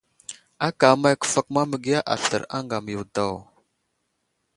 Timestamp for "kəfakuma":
1.21-1.61